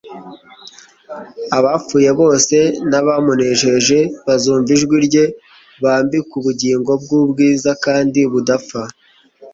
[1.57, 2.57] abapfuye bose
[3.07, 5.25] bamunejeje bazumva ijwi rye
[5.83, 8.81] bambikwe ubugingo bw'ubwiza kandi budapfa.